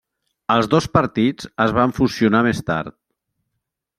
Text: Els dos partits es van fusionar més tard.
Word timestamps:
Els 0.53 0.69
dos 0.71 0.87
partits 0.97 1.49
es 1.67 1.75
van 1.77 1.95
fusionar 1.99 2.43
més 2.49 2.65
tard. 2.73 2.95